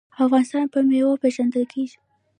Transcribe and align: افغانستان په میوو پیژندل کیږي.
افغانستان 0.25 0.65
په 0.73 0.79
میوو 0.89 1.21
پیژندل 1.23 1.63
کیږي. 1.73 1.97